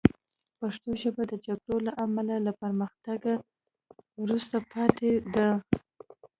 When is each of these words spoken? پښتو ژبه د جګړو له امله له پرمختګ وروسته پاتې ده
پښتو 0.59 0.89
ژبه 1.01 1.23
د 1.31 1.33
جګړو 1.45 1.77
له 1.87 1.91
امله 2.05 2.35
له 2.45 2.51
پرمختګ 2.61 3.19
وروسته 4.21 4.57
پاتې 4.71 5.11
ده 5.33 5.47